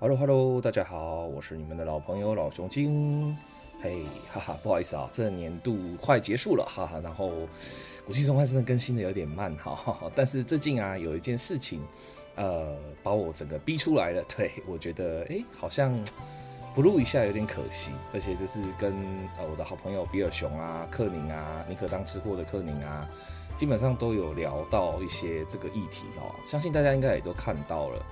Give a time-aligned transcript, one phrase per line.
[0.00, 3.36] Hello Hello，大家好，我是你们的老朋友老熊精。
[3.82, 7.00] 嘿、哈哈，不好意思啊，这年度快结束了，哈哈。
[7.00, 7.32] 然后
[8.06, 10.08] 古迹中真的更新的有点慢，哈哈。
[10.14, 11.82] 但是最近啊，有一件事情，
[12.36, 14.22] 呃，把我整个逼出来了。
[14.36, 15.92] 对，我觉得，哎，好像
[16.76, 17.90] 不录一下有点可惜。
[18.14, 18.94] 而且这是跟
[19.36, 23.08] 呃我的好朋友比尔熊啊、克宁啊、尼可当吃货的克宁啊，
[23.56, 26.32] 基本上都有聊到一些这个议题哈。
[26.46, 28.06] 相信大家应该也都看到了。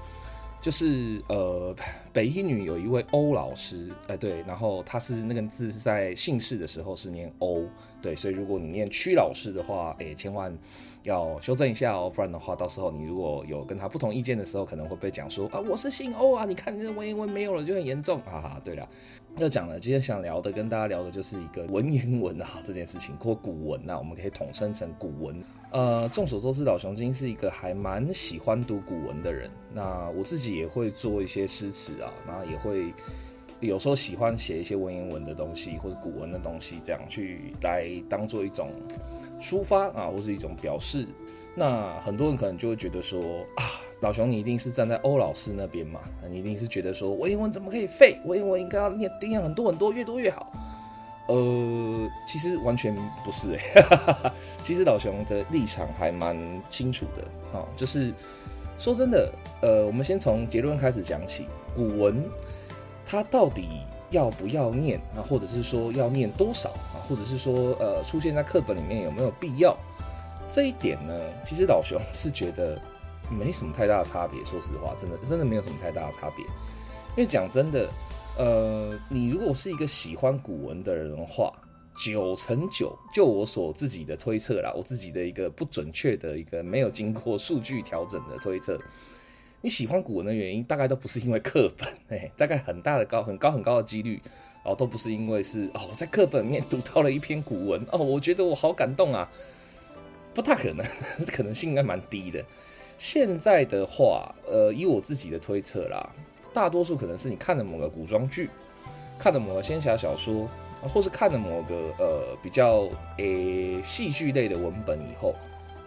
[0.67, 1.73] 就是呃，
[2.13, 7.65] 北一女有一位欧老师，哎、呃、对，然后他是那个字是在姓氏的时候是念欧，
[8.03, 10.53] 对，所以如果你念屈老师的话，哎，千万
[11.07, 18.87] 要修正一下哦，不然的话，到时候你如果有跟他不同意见的时候，可能会被讲说啊，我是姓欧啊，你看你这文言文没有了就很严重，哈哈，对了，
[19.37, 25.41] 要讲了，今天想聊的跟大家聊的就是一个文言文啊这件事情，或古文啊，我们可以统称成古文。
[25.71, 29.49] 呃，众所周知，老熊精是一个还蛮喜欢读古文的人。
[29.73, 32.93] 那我自己也会做一些诗词啊，然后也会
[33.61, 38.71] 有时候喜欢写一些文言文的东西，或者古文的东西，这样去来当做一种
[39.41, 41.07] 抒发啊，或是一种表示。
[41.59, 43.19] 那很多人可能就会觉得说
[43.57, 43.65] 啊，
[44.01, 48.19] 老熊你一定是站在欧老师那边嘛，你一定是觉得说文言文怎么可以废？
[48.27, 50.53] 文言文应该要念念很多很多，越多越好。
[51.29, 56.37] 呃，其实完全不是哎、欸， 其实老熊的立场还蛮
[56.69, 58.13] 清楚的，哈，就是
[58.79, 62.23] 说真的，呃，我们先从结论开始讲起，古文
[63.07, 69.77] 它到底要不要念啊，或者是说要念多少啊，或者是说呃出现在课本里面有没有必要？
[70.49, 72.81] 这一点呢，其实老熊是觉得
[73.31, 77.89] 没什么太大的差别，说实话，真的真的没有什么太大的差别，因为讲真的。
[78.39, 81.51] 呃，你如果是一个喜欢古文的人的话，
[82.05, 88.79] 九成九，就我所自己的推测啦，我自己的一个不准确的一个没有经过数据调整的推测，
[89.63, 94.21] 你喜欢古文的原因大概都不是因为课本， 哎，大概很大的高很高很高的几率
[94.63, 99.29] 哦，都不是因为是哦，我在课本里面读到了一篇古文哦，我觉得我好感动啊，
[100.35, 100.87] 不大可能，
[101.33, 102.45] 可能性应该蛮低的。
[102.99, 106.11] 现在的话，呃，以我自己的推测啦。
[106.55, 108.49] 大多数可能是你看了某个古装剧，
[109.19, 110.49] 看了某个仙侠小说，
[110.83, 112.89] 或是看了某个呃比较
[113.19, 115.35] 诶戏剧类的文本以后，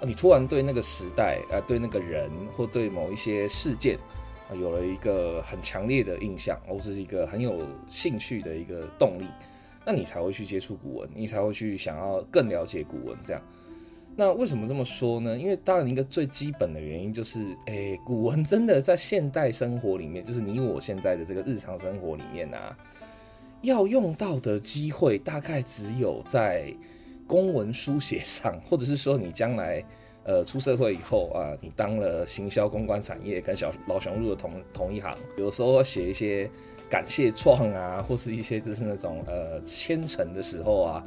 [0.05, 3.97] 你突然对那个时代啊，对那个人或对某一些事件
[4.49, 9.25] 啊，有了一个很强烈的印象，或是一个很有兴趣的一个动力，
[9.85, 13.41] 那你才会去接触古文，你才会去想要更了解古文这样。
[14.15, 15.37] 那为什么这么说呢？
[15.37, 22.75] 因为当然一个最基本的原因就是，哎、古文真的在现代生活里面，就是你我现在的这个日常生活里面啊，
[23.61, 26.73] 要用到的机会大概只有在
[27.29, 29.85] 公文书写上，或者是说你将来
[30.23, 36.49] 呃出社会以后啊，你当了行销公关产业，跟小老熊入了同同一行，有时候写一些
[36.89, 41.05] 感谢状啊，或是一些就是那种呃签呈的时候啊。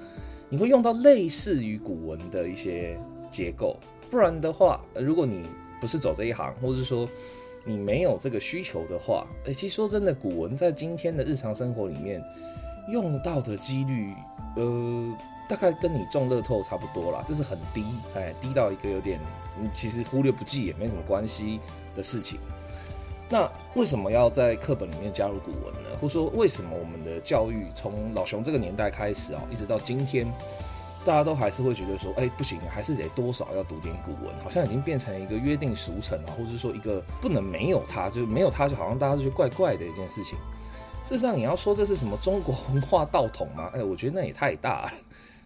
[0.49, 2.99] 你会用到类似于古文的一些
[3.31, 3.75] 结构，
[4.11, 5.47] 不然的话，如果你
[5.81, 7.09] 不是走这一行，或者是说
[7.65, 12.23] 你没有这个需求的话，诶，其实说真的，古文在今天的日常生活里面
[12.91, 14.13] 用到的几率，
[14.57, 15.17] 呃，
[15.53, 17.85] 大概跟你中乐透差不多啦，这是很低，
[18.17, 19.21] 哎，低到一个有点，
[19.61, 21.61] 你其实忽略不计也没什么关系
[21.95, 22.41] 的事情。
[23.29, 25.91] 那为什么要在课本里面加入古文呢？
[26.01, 30.27] 或者说，为什么我们的教育从老熊这个年代开始啊，一直到今天，
[31.05, 40.39] 大家都还是会觉得说，哎，不行，还是得多少要读点古文，好像已经变成一个约定俗成啊，或者说一个不能没有它，就是没有它，就好像大家都觉得怪怪的一件事情。
[41.05, 43.71] 事实上，你要说这是什么中国文化道统吗？
[43.75, 44.93] 哎，我觉得那也太大了。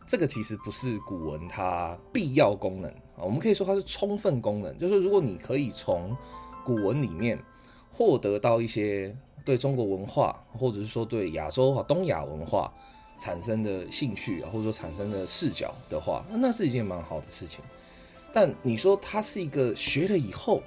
[0.07, 6.17] 这个其实不是古文它必要功能啊，我们可以说它是充分功能，就是如果你可以从
[6.65, 7.39] 古文里面。
[7.99, 12.71] 获得到一些对中国文化，或者是说对亚洲啊东亚文化
[13.17, 17.65] 产生的兴趣啊，或者说产生的视角的话，那是一件蛮好的事情。
[18.35, 20.63] 但你说它是一个学了以后，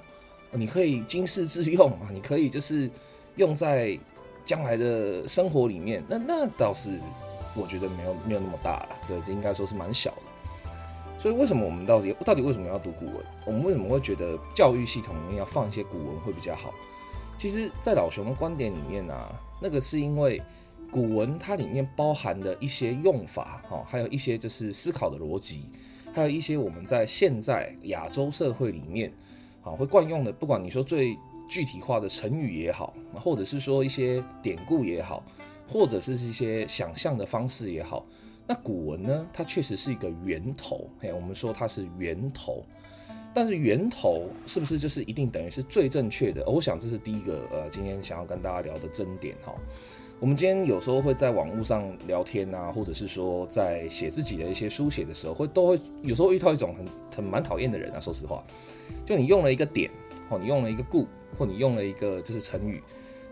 [0.50, 2.90] 你可以经世致用啊， 你可以就是
[3.36, 3.96] 用在
[4.44, 6.98] 将来的生活里面，那那倒是
[7.54, 10.22] 我觉得没有没有那么大了，对，这应该说是蛮小的。
[11.18, 13.16] 所以为什么我们到底到底为什么要读古文？
[13.44, 16.72] 我们为什么会觉得教育系统里面要放一些古文会比较好？
[17.36, 19.14] 其实，在老熊的观点里面呢、
[19.60, 20.42] 那个是因为
[20.90, 25.70] 古文它里面包含的一些用法，哈，还有一些就是思考的逻辑，
[26.12, 29.10] 还有一些我们在现在亚洲社会里面，
[29.62, 31.16] 啊，会惯用的，不管你说最
[31.48, 35.22] 具体化的成语也好，或者是说一些典故也好，
[35.70, 38.04] 或者是一些想象的方式也好，
[38.46, 42.64] 那古文呢，它确实是一个源头，哎，我们说它是源头。
[43.32, 46.44] 但是源头是不是就是一定等于是最正确的？
[46.50, 49.54] 我想这是第一个呃，今天想要跟大家聊的争点哈。
[50.18, 56.84] 我们今天有时候会在网络上聊天啊，或者是说在写自己的一些书写的时候，会都会有时候遇到一种很
[57.14, 58.00] 很蛮讨厌的人啊。
[58.00, 58.44] 说实话，
[59.06, 59.88] 就你用了一个点，
[60.28, 61.06] 哦，你用了一个故，
[61.38, 62.82] 或你用了一个就是成语，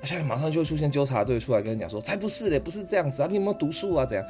[0.01, 4.07] 那下面马上就会出现纠察队出来跟你讲说，才不是嘞，不是这样子啊，你有没有读书啊？
[4.07, 4.27] 怎样？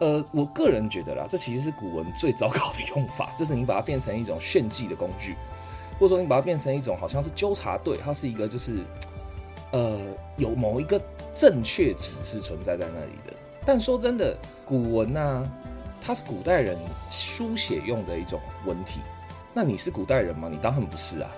[0.00, 5.36] 呃，我个人觉得啦，这其实是古文最糟糕的用法，就是你把它变成一种炫技的工具，
[5.98, 8.78] 或者说你把它变成一种好像是纠察队，它是一个就是，
[9.72, 9.98] 呃，
[10.38, 10.98] 有某一个
[11.34, 13.32] 正确值是存在在那里的。
[13.66, 14.34] 但说真的，
[14.64, 15.46] 古文啊，
[16.00, 16.78] 它是古代人
[17.10, 19.00] 书写用的一种文体，
[19.52, 20.48] 那你是古代人吗？
[20.50, 21.30] 你当然不是啊。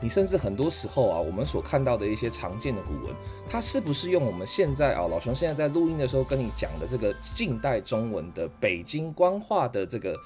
[0.00, 3.14] 你甚至很多时候啊，我们所看到的一些常见的古文，
[3.48, 10.16] 它是不是用我们现在啊，老熊现在在录音的时候跟你讲的这个近代中文的北京官话的这个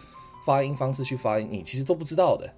[0.45, 2.53] 发音方式去发音，你其实都不知道的。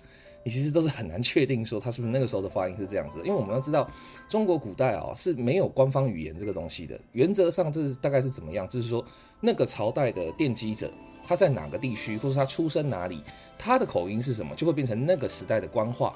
[0.46, 3.88] 你其实都是很难确定说它是不是那个时候的发音是这样子的，因为我们要知道
[4.28, 7.00] 中国古代啊是没有官方语言这个东西的。
[7.12, 8.68] 原则上这是大概是怎么样？
[8.68, 9.02] 就是说
[9.40, 10.90] 那个朝代的奠基者
[11.26, 13.22] 他在哪个地区，或者他出生哪里，
[13.56, 16.14] 他的口音是什么，就会变成那个时代的官话。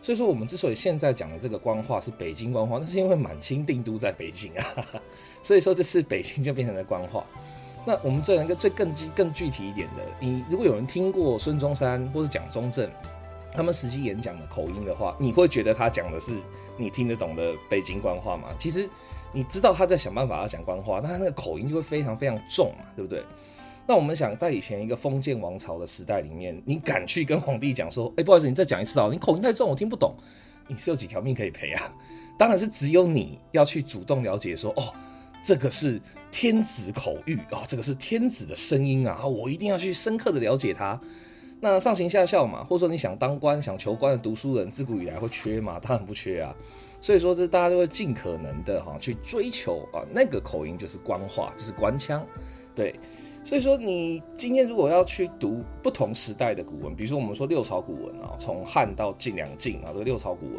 [0.00, 4.64] 所以说，我们之所以现在讲的这个官话是北京官话，那是因为满清定都在北京啊。
[5.42, 7.24] 所以说，这是北京就变成了官话。
[7.86, 12.90] 那我们这一个最更具更具体一点的，你如果有人听过孙中山或是蒋中正
[13.52, 16.36] 他们实际演讲的口音的话，你会觉得他讲的是
[16.76, 18.48] 你听得懂的北京官话吗？
[18.58, 18.88] 其实
[19.32, 23.24] 你知道他在想办法要讲官话，但他那个口音就会非常非常重嘛，对不对？
[23.88, 30.14] 那我们想在以前一个封建王朝的时代里面，你敢去跟皇帝讲说，哎，不好意思，你再讲一次啊，你口音太重，我听不懂。
[30.66, 31.90] 你是有几条命可以赔啊？
[32.36, 34.92] 当然是只有你要去主动了解说，哦，
[35.42, 35.98] 这个是
[36.30, 41.00] 天子口谕啊，这个是天子的声音啊，我一定要去深刻的了解它。
[41.58, 45.80] 那上行下效嘛，或者说你想当官、想求官的读书人，自古以来会缺吗？
[45.80, 46.54] 当然不缺啊。
[47.00, 52.22] 所以说，这大家都会尽可能的哈去追求啊，那个口音就是官话，就是官腔，
[52.74, 52.94] 对。
[53.48, 60.56] 所以说，你今天如果要去读不同时代的古文，比如说我们说六朝古文啊，从汉到晋两晋啊，这个六朝古文，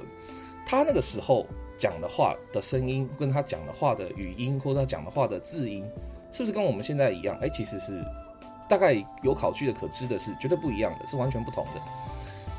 [0.66, 1.46] 他那个时候
[1.78, 5.88] 讲的话的声音，跟他讲的话的语音，或者他讲的话的字音，
[6.32, 7.38] 是不是跟我们现在一样？
[7.44, 8.04] 哎，其实是
[8.68, 11.82] 大概有考据的可知的是绝对不一样的，是完全不同的。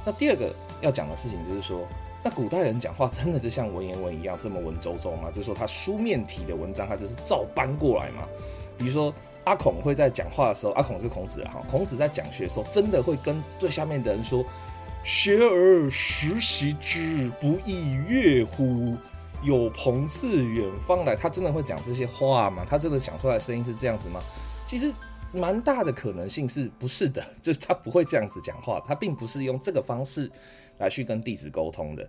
[0.07, 1.85] 那第二个要讲的事情就是说，
[2.23, 5.29] 那古代人讲话真的就像文言文一样这么文绉绉吗？
[5.33, 8.29] 就是说他书面体的文章，他就是照搬过来嘛？
[8.79, 9.13] 比如说。
[9.45, 14.45] 阿孔会在讲话的时候，阿孔是孔子啊，孔子在讲学的时候，真的会跟最下面的人说
[15.03, 18.97] ：“学而时习之，不亦说乎？
[19.43, 22.65] 有朋自远方来。”他真的会讲这些话吗？
[22.69, 24.21] 他真的讲出来的声音是这样子吗？
[24.67, 24.93] 其实
[25.33, 30.31] 蛮大的可能性是不是的， 就是他不会这样子讲话，他并不是用这个方式
[30.79, 32.07] 来去跟弟子沟通的。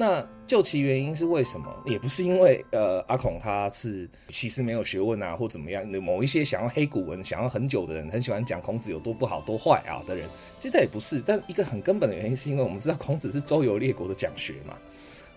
[0.00, 1.70] 那究其原因是为什么？
[1.84, 5.86] 也不是因为呃阿孔他是其实没有学问啊，或怎么样。
[5.86, 10.26] 某一些想要黑古文、想要很久的人，很喜欢讲孔子有多不好、多坏啊的人，
[10.58, 11.20] 其实也不是。
[11.20, 14.74] 但一个很根本的原因，是因为我们知道孔子是周游列国的讲学嘛。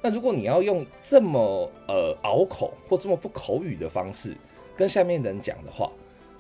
[0.02, 4.34] 那如果你要用这么呃拗口或这么不口语的方式
[4.78, 5.92] 跟下面的人讲的话，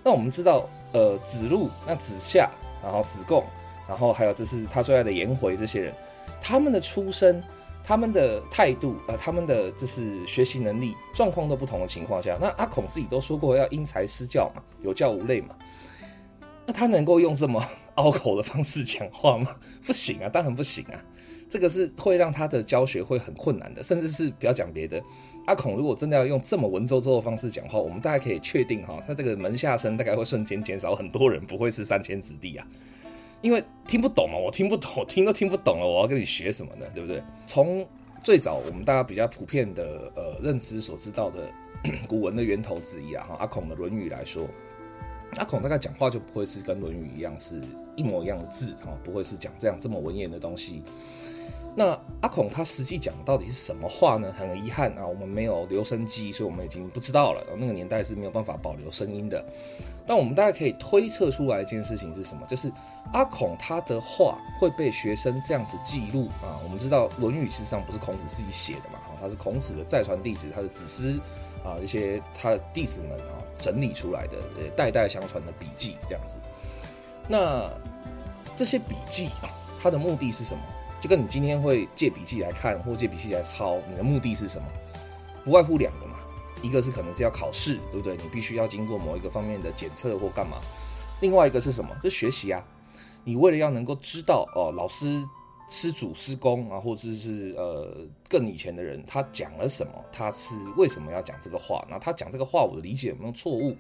[0.02, 2.50] 那我们知道呃子路、那子夏，
[2.82, 3.44] 然后子贡，
[3.86, 5.94] 然后还有这是他最爱的颜回这些人，
[6.40, 7.44] 他们的出身。
[7.84, 15.56] 他们的态度，呃，他们的就是学习能力状况都不同的情况下，那阿孔自己都说过要因材施教嘛，有教无类嘛。
[16.66, 17.62] 那他能够用这么
[17.96, 19.54] 拗口的方式讲话吗？
[19.86, 21.04] 不行啊，当然不行啊。
[21.50, 25.00] 这个是会让他的教学会很困难的，甚至是不要讲别的，
[25.46, 32.66] 阿孔如果真的要用这么文绉绉的方式讲话，我们大概可以确定哈，他这个门下生大概会瞬间减少很多人，不会是三千子弟啊。
[33.44, 36.88] 因为听不懂嘛，我听不懂，我听都听不懂了，我要跟你学什么呢？
[36.96, 37.22] 对不对？
[37.46, 37.86] 从
[38.24, 41.48] 最早我们大家比较普遍的呃认知所知道的
[42.08, 44.48] 古文的源头之一啊，哈阿孔的《论语》来说，
[45.36, 47.62] 阿孔大概讲话就不会是跟《论语》一样是
[47.98, 50.82] 一模一样的字哈，不会是讲这样这么文言的东西。
[51.76, 54.32] 那阿孔他实际讲到底是什么话呢？
[54.38, 57.44] 很遗憾啊，我们没有留声机，所以我们已经不知道了。
[57.58, 59.44] 那个年代是没有办法保留声音的。
[60.06, 62.46] 但我们大概可以推测出来一件事情是什么？
[62.48, 62.72] 就是
[63.12, 66.62] 阿孔他的话会被学生这样子记录啊。
[66.64, 71.20] 我们知道《论语》实上不是孔子自己写的嘛，哈，他是孔子的再传弟子，他的子师
[71.66, 76.38] 啊，一些他的弟子们啊整理出来的，呃，代代相传的笔记这样子。
[77.28, 77.68] 那
[78.56, 79.50] 这些笔记啊，
[79.82, 80.62] 它的目的是什么？
[81.04, 84.66] 就跟你今天会借笔记来看，或借笔记来抄，你的目的是什么？
[85.44, 86.16] 不外乎两个嘛，
[86.62, 88.16] 一个是可能是要考试，对不对？
[88.16, 90.62] 你必须要经过某一个方面的检测或干嘛。
[91.20, 91.94] 另外一个是什么？
[92.02, 92.66] 是学习啊。
[93.26, 95.22] 你为了要能够知道哦，老师
[95.68, 99.94] 师祖师公啊，或者是呃更以前的人，他讲了什么？
[100.10, 101.86] 他是为什么要讲这个话？
[101.90, 103.76] 那他讲这个话，我的理解有没有错误？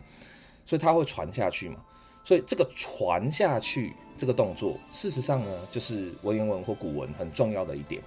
[0.66, 1.78] 所以他会传下去嘛？
[2.26, 8.02] 所以这个传下去这个动作，事实上呢，就是文言文或古文很重要的一点。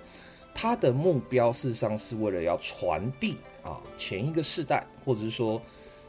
[0.54, 5.60] 它的目标事实上是为了要传递啊前一个世代，或者是说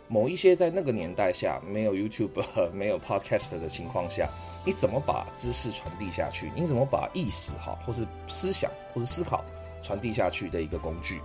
[0.07, 4.29] 某一些在那个年代下没有 YouTube、 没有 Podcast 的情况下，
[4.63, 6.49] 你怎么把知识传递下去？
[6.55, 9.43] 你怎么把意思哈，或是思想或是思考
[9.83, 11.19] 传递下去的一个工具？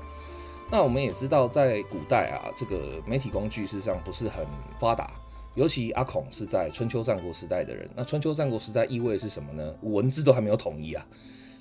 [0.69, 4.45] 那我们也知道，在古代啊，这个媒体工具事实上不是很
[4.81, 5.13] 发达。
[5.55, 9.75] 尤其阿孔是在春秋战国时代的人，那春秋战国时代意味是什么呢？
[9.83, 11.07] 文字都还没有统一啊。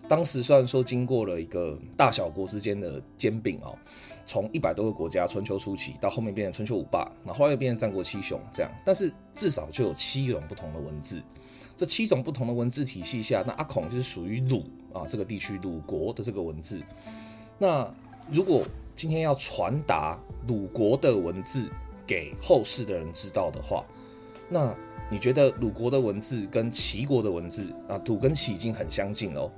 [0.08, 3.78] 当时虽然说经过了一个大小国之间的兼并哦，
[4.26, 11.22] 从一百多个国家春秋初期到后面变成春秋五霸，那后来又变成战国七雄这样，但是至少就有七种不同的文字。
[11.78, 16.82] 这七种不同的文字体系下，那阿孔就是属于鲁啊这个地区鲁国的这个文字。
[17.58, 17.90] 那
[18.30, 21.70] 如果今天要传达鲁国的文字，
[22.06, 23.86] 给后世的人知道的话，
[24.50, 24.76] 那
[25.10, 29.52] 你觉得鲁国的文字跟齐国的文字啊，鲁跟齐已经很相近了，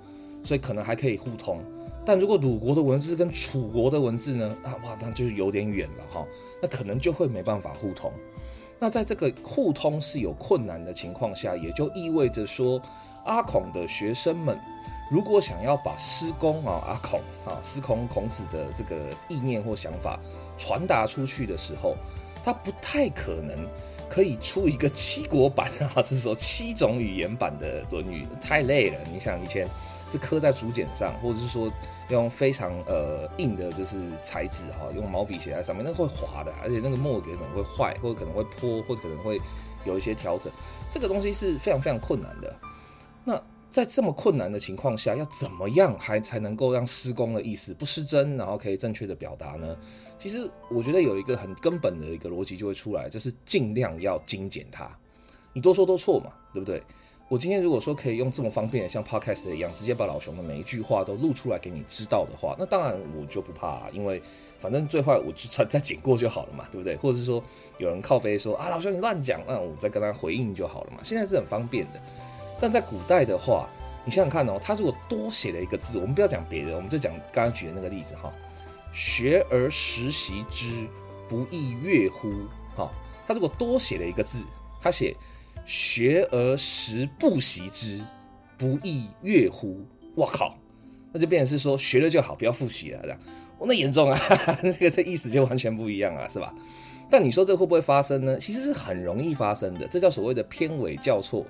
[0.44, 1.64] 所以可能还可以互通。
[2.06, 4.58] 但如果鲁国的文字跟楚国的文字呢？
[4.64, 6.28] 啊哇，那就是有点远了哈，
[6.62, 8.12] 那可能就会没办法互通。
[8.78, 12.82] 那在这个互通是有困难的情况下，也就意味着说，
[13.24, 14.60] 阿孔的学生们
[15.10, 18.98] 如果想要把师公啊阿孔啊师公孔子的这个
[19.30, 20.20] 意念或想法
[20.58, 21.96] 传达出去的时候，
[22.44, 23.58] 它不太可能
[24.10, 28.98] 可以出一个七国版啊，就是说七种语言版的《论语》，太累了。
[29.12, 29.68] 你想以前
[30.12, 31.72] 是刻在竹简上，或者是说
[32.10, 39.40] 用非常呃硬的，就是材质哈，用毛笔写在上面，那会滑的，而且那个墨可能会坏，或者可能会泼，或者可能会
[39.86, 40.52] 有一些调整，
[40.92, 42.56] 这个东西是非常非常困难的。
[43.24, 43.42] 那。
[43.74, 49.76] 在这么困难的情况下，要怎么样还才能够让施工的意思不失真，然后可以正确的表达呢？
[50.20, 54.88] 其实我觉得有一个很根本的一个逻辑就会出来，就是尽量要精简它。
[55.54, 56.84] 你多说多错嘛，对不对？
[57.30, 64.22] 我今天如果说可以用这么方便的像 Podcast 一样，直接把老熊的每一句话都录出来给你知道的话，那当然我就不怕，因为
[64.60, 66.96] 反正最坏我就再再剪过就好了嘛，对不对？
[66.98, 67.44] 或者是说
[67.80, 71.00] 有人靠背说啊，老熊你乱讲，那我再跟他回应就好了嘛。
[71.02, 72.00] 现在是很方便的。
[72.64, 73.68] 但在古代的话，
[74.06, 78.32] 你想想看哦，他如果多写了一个字，我们不要讲别的，我们就讲刚刚举的那个例子哈
[78.94, 80.88] ，“学而时习之，
[81.28, 82.32] 不亦说乎”
[82.74, 82.90] 哈，
[83.28, 84.46] 他如果多写了一个字，
[84.80, 85.14] 他写
[85.68, 88.00] “学而时不习之，
[88.58, 89.82] 不亦说乎”，
[90.16, 90.58] 我靠，
[91.12, 93.20] 那就变成是说学了就好，不要复习了这样，
[93.58, 94.18] 哦，那严重啊，
[94.64, 96.56] 那个这意思就完全不一样啊，是吧？
[97.10, 98.40] 但你说这会不会发生呢？
[98.40, 101.46] 其实是很容易发生的，这叫所谓的偏伪校错。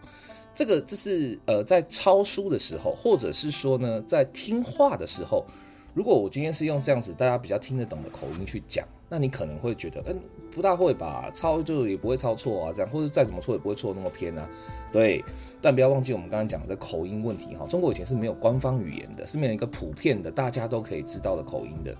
[0.53, 5.43] 这个就是呃，在抄书的时候，或者是说呢，在听话的时候，
[5.93, 10.19] 如果我今天是用这样子大家比较听得懂的口音去讲，那你可能会觉得，嗯，
[10.51, 14.48] 不大会吧，抄就也不会抄错啊，这样，或者再怎么错也不会错那么偏啊，
[14.91, 15.24] 对。
[15.60, 21.95] 但不要忘记我们刚刚讲的口音问题哈，中国以前是没有官方语言的，是没有一个普遍的大家都可以知道的口音的。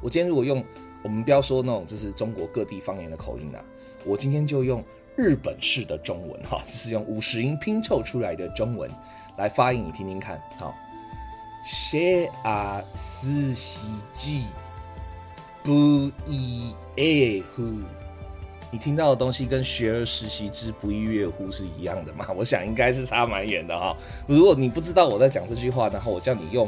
[0.00, 0.64] 我今天如果用，
[1.02, 3.64] 我们不要说那种就是中国各地方言的口音啊，
[4.04, 4.84] 我今天就用。
[5.20, 8.90] 日本式的中文，哈，是用五十音拼凑出来的中文
[9.36, 10.74] 来发音，你听听看，好。
[11.62, 13.80] 学而时习
[14.14, 14.40] 之，
[15.62, 17.82] 不亦说乎？
[18.70, 22.26] 你听到的东西跟学而时习之，不亦说乎是一样的吗？
[22.34, 23.94] 我想应该是差蛮远的哈。
[24.26, 26.66] 如果你不知道我在讲这句话，然后我叫你用。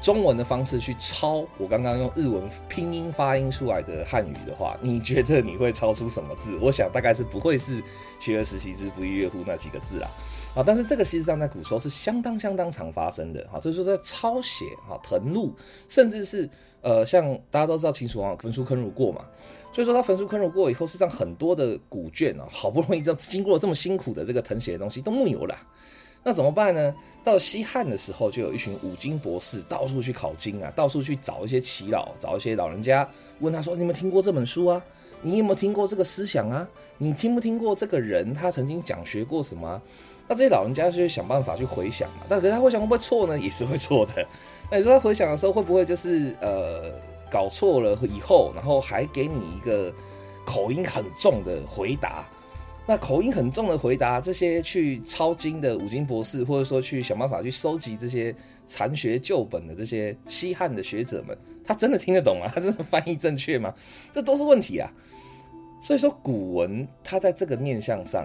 [0.00, 6.56] 中文的方式去抄我刚刚用日文拼音发音出来的汉语的话，你觉得你会抄出什么字？
[6.60, 7.82] 我想大概是不会是
[8.20, 10.08] “学而时习之，不亦说乎”那几个字啦。
[10.54, 13.44] 啊，但是这个实上在古时候是相当相当常发生的。
[13.50, 15.54] 哈，就是说在抄写、哈謄录，
[15.88, 16.48] 甚至是
[16.82, 19.24] 呃，像大家都知道秦始皇焚书坑儒过嘛，
[19.72, 25.56] 所以说他焚书坑儒过以后，实际上很多的古卷啊，好不容易这经过了这么辛苦的这个謄写的东西都木有了。
[26.26, 26.92] 那怎么办呢？
[27.22, 34.82] 到西汉的时候，就有一群五经博士到处去考经啊，到处去找一些耆老，找一些老人家，问他说：“你有没有听过这本书啊？
[35.22, 36.66] 你有没有听过这个思想啊？
[36.98, 39.80] 你听不听过这个人他曾经讲学过什么？”
[40.26, 42.24] 那这些老人家就想办法去回想嘛。
[42.28, 43.38] 但可是他回想会不会错呢？
[43.38, 44.26] 也是会错的。
[44.68, 46.90] 那你说他回想的时候会不会就是呃
[47.30, 49.94] 搞错了以后，然后还给你一个
[50.44, 52.26] 口音很重的回答？
[52.88, 58.32] 那口音很重的回答，这些去抄经的五经博士，或者说去想办法去收集这些
[58.64, 62.46] 残学旧本的这些西汉的学者们，他真的听得懂吗？
[62.54, 63.74] 他真的翻译正确吗？
[64.14, 64.88] 这都是问题啊。
[65.82, 68.24] 所以说古文它在这个面向上，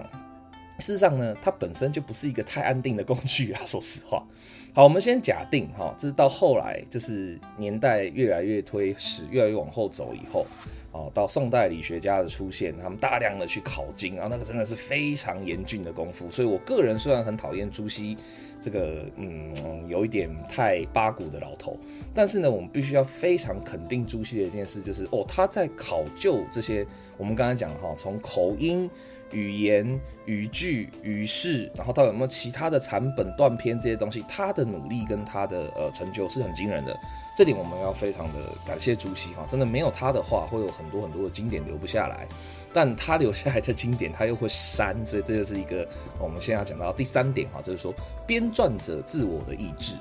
[0.78, 3.60] 事实上呢，它本身就不是一个太安定的工具啊。
[3.66, 4.24] 说实话，
[4.72, 10.46] 好，我们先假定哈，这是到后来，就是年代越来越推史越来越往后走以后。
[10.92, 16.28] 哦，到宋代理学家的出现，他们大量的去考经，然后那个真的是非常严峻的功夫。
[16.28, 18.16] 所以我个人虽然很讨厌朱熹
[18.60, 19.52] 这个嗯
[19.88, 21.76] 有一点太八股的老头，
[22.14, 28.88] 但是呢，我们必须要非常肯定朱熹的一件事，就是哦，他在考究这些我们刚才讲哈，从口音。
[29.34, 36.94] 语言、语句、语势，然后到有没有其他的残本断篇这些东西，他的努力跟他的呃成就是很惊人的。
[37.34, 42.26] 这点我们要非常的感谢朱熹哈，真的没有他的话，会有很多很多的经典留不下来。
[42.72, 45.86] 但他留下来的经典，他又会删，所以这就是一个
[46.18, 47.92] 我们现在要讲到第三点哈，就是说
[48.26, 49.94] 编撰者自我的意志。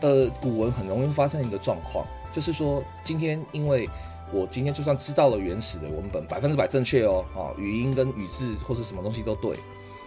[0.00, 3.88] 呃，古文很容易发生一个状况，就是说今天因为。
[4.34, 9.54] 我今天就算知道了原始的文本百分之百正确哦，啊，语音跟语字或是什么东西都对，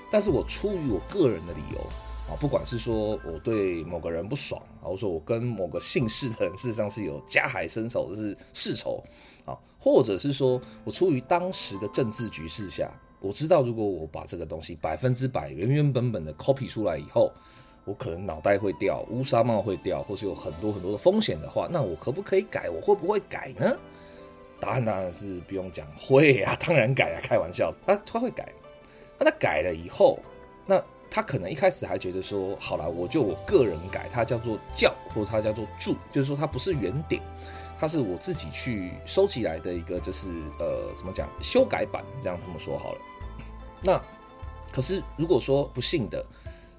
[0.10, 1.80] 但是我出于我个人的理由
[2.28, 9.04] 啊，不管是说我对某个人不爽，或者说我跟某个姓氏的人事实上是有加害深仇是世仇
[9.46, 17.32] 啊，或者是说我出于当时的政治局势下，我知道如果我把这个东西百分之百原原本本的 copy 出来以后，
[17.86, 22.68] 我可能脑袋会掉，乌纱帽会掉，或是有很多很多的风险的话，那我可不可以改？
[22.72, 23.78] 我会不会改呢？
[24.60, 28.52] 答案当然是不用讲，会啊，当然改啊，开玩笑，他他会改，
[29.20, 30.18] 那他改了以后，
[30.66, 37.22] 那他可能一开始还觉得说，好了，我就我个人改，它叫做教，或者它叫做注，就是说它不是原点，
[37.78, 40.28] 它是我自己去收集来的一个，就是
[40.60, 43.00] 呃，怎么讲，修改版，这样这么说好了。
[43.82, 44.02] 那
[44.72, 46.26] 可是如果说不幸的，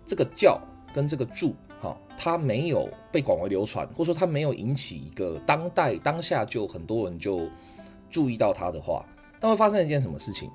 [0.05, 0.61] 这个教
[0.95, 1.55] 跟这个注。
[1.79, 7.47] 哈，它没有被广为流传，或者说它没有引起一个当代当下就很多人就
[8.09, 9.05] 注意到它的话，
[9.43, 10.51] 那会发生一件什么事情？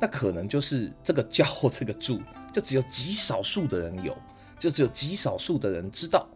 [0.00, 2.20] 那可能就是这个教 这个注，
[2.52, 4.16] 就只有极少数的人有，
[4.58, 6.26] 就只有极少数的人知道。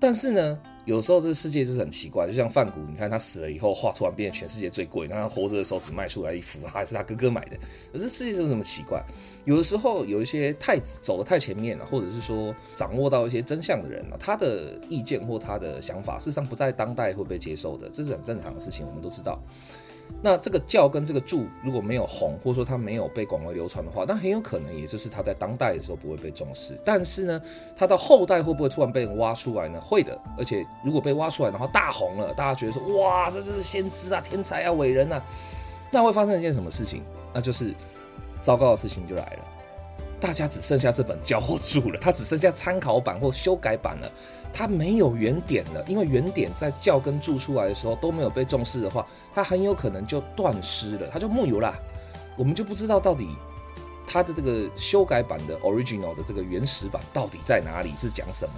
[0.00, 7.56] 但是呢，有时候这个世界就是很奇怪，就像范谷，你看他死了以后，画突然变成全世界最贵，那他活着的时候只卖出来一幅，还是他哥哥买的。
[7.92, 9.04] 可是世界就是这么奇怪，
[9.44, 19.42] 有的时候有一些太走得太前面了，或者是说掌握到一些真相的人，他的意见或他的想法，事实上不在当代会被接受的，这是很正常的事情，我们都知道。
[20.20, 26.76] 那这个教跟这个柱如果没有红，或者说它没有被广为流传的话，那很有可能也就是它在当代的时候不会被重视。
[26.84, 27.40] 但是呢，
[27.76, 29.80] 它到后代会不会突然被人挖出来呢？
[29.80, 30.20] 会的。
[30.36, 35.22] 而且如果被挖出来的话，大红了，大家觉得说哇，这这是先知啊，天才啊，伟人啊，
[35.90, 37.02] 那会发生一件什么事情？
[37.32, 37.74] 那就是
[38.40, 39.44] 糟糕的事情就来了。
[40.20, 44.10] 大家只剩下这本教或注了，它只剩下参考版或修改版了，
[44.52, 45.84] 它没有原点了。
[45.86, 51.78] 因为原点在教跟注出来的时候都没有被重视的话，它很有可能就断失了，它就木有啦。
[52.36, 53.28] 我们就不知道到底
[54.06, 58.54] 它的这个修改版的 original 的这个原始版到底在哪里，是讲什么。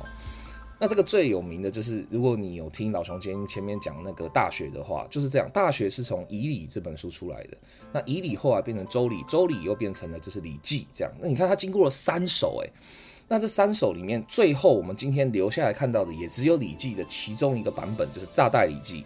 [0.83, 7.59] 那这个最有名的就是，如果你有听老熊前前面讲那个《大学》的话，就是这样，《大学》是从《仪礼》这本书出来的。
[7.93, 11.13] 那《仪礼》后来变成《周礼》，《周礼》又变成了就是《礼记》这样。
[11.21, 12.73] 那你看它经过了三首，诶，
[13.29, 19.03] 那这三首里面，最后我们今天留下来看到的，也只有《礼记》的其中一个版本，就是《大戴礼记》。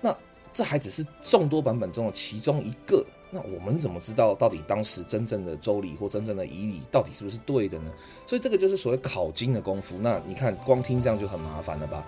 [0.00, 0.16] 那
[0.54, 3.04] 这还只是众多版本中的其中一个。
[3.36, 7.92] 那我们怎么知道到底当时真正的周礼或真正的仪礼到底是不是对的呢？
[8.26, 9.96] 所以这个就是所谓考经的功夫。
[10.00, 12.02] 那你看，光听这样就很麻烦了吧？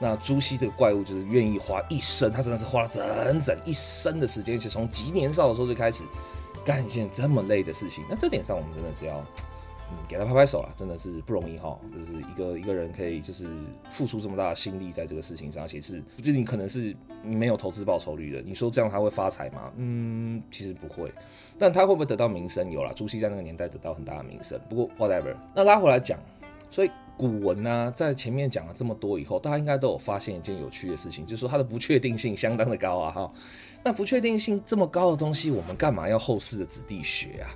[0.00, 6.02] 那朱熹这个怪物就是愿意花一生，他真的是花了整整一生的时间，就从极年少的时候就开始
[6.64, 8.04] 干一件这么累的事情。
[8.10, 9.24] 那这点上，我们真的是要。
[10.08, 13.46] 给他拍拍手了，真的是不容易哈，就是一个一个人可以就是
[13.90, 18.42] 付出这么大的心力在这个事情上，其实就你可能是没有投资报酬率的。
[18.42, 19.72] 你说这样他会发财吗？
[19.76, 21.12] 嗯，其实不会。
[21.58, 22.70] 但他会不会得到名声？
[22.70, 24.60] 有啦，朱熹在那个年代得到很大的名声。
[24.68, 26.18] 不过 whatever，那拉回来讲，
[26.70, 33.32] 所以古文呢、在前面讲了这么多以后，大家应该都有发现一件有趣的事情，就是说它的不确定性相当的高啊哈。
[33.84, 37.50] 那不确定性这么高的东西，我们干嘛要后世的子弟学啊？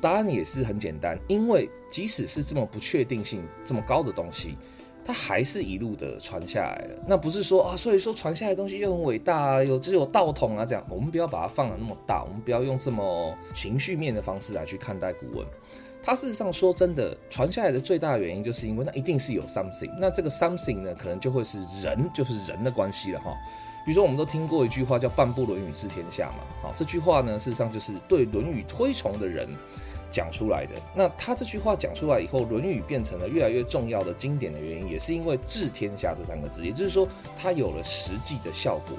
[0.00, 4.56] 答案也是很简单，因为即使是这么不确定性这么高的东西，
[5.04, 7.02] 它还是一路的传下来了。
[7.06, 10.86] 那不是说啊，所以说传下来的东西就很伟大啊，有只有道统啊这样。
[10.88, 15.46] 我们不要把它放得那么大，我们不要用这么情绪面的方式来去看待古文。
[16.00, 19.90] 它事实上说真的，传下来的最大的原因，就是因为那一定是有 something。
[19.98, 23.34] 那这个 something 呢，可能就会是人，就是人的关系了哈。
[23.88, 26.44] 比如说，我们都听过一句话叫“半部《论语》治天下”嘛。
[26.60, 29.48] 好，这句话呢，事实上就是对《论语》推崇的人
[30.10, 30.74] 讲出来的。
[30.94, 38.94] 那他这句话讲出来以后，《论语》变成了越来越重要的经典的原因，也是因为“治天下”这三个字，也就是说，它有了实际的效果。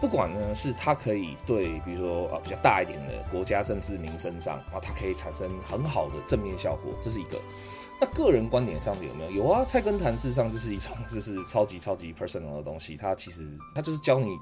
[0.00, 7.36] 不管呢是它可以对，比如说啊比较大一点的国家政治民生上啊，它可以产生很好的正面效果，这是一个。
[8.02, 9.30] 那个人观点上的有没有？
[9.30, 14.36] 有啊，菜根谭事实上就是一种 就是超级超级 personal 的东西，它其实它就是教你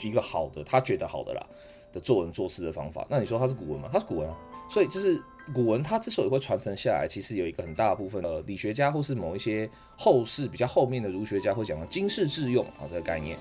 [0.00, 1.46] 一个好的，他觉得好的啦
[1.92, 3.06] 的做人做事的方法。
[3.10, 3.90] 那你说它是古文吗？
[3.92, 4.34] 它是古文啊，
[4.70, 13.38] 所以就是古文它之所以会传承下来，其实有一个很大的部分呃，理学家或是某一些后世比较后面的儒学家会讲的经世致用啊这个概念，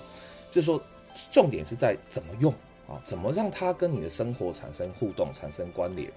[0.52, 0.82] 就是说
[1.32, 2.52] 重点是在怎么用
[2.89, 6.12] 啊，怎么让它跟你的生活产生互动、产生关联。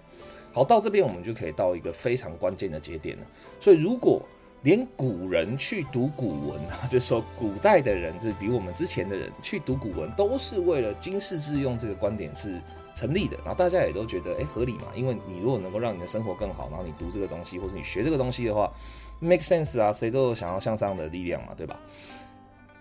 [0.52, 3.22] 好，到这边我们就可以到一个非常关键的节点了。
[3.61, 4.22] 所以，如果
[4.62, 12.61] 连古人去读古文啊， 就说古代的人，就是比我们之前的人去读古文，都是为了经世致用这个观点是
[12.92, 13.37] 成立的。
[13.38, 14.87] 然后大家也都觉得，哎，合理嘛？
[14.96, 18.72] 因为你如果能够让你的生活更好，然后你读这个东西，或者你学这个东西的话
[19.20, 21.78] ，make sense 啊，谁都有想要向上的力量嘛，对吧？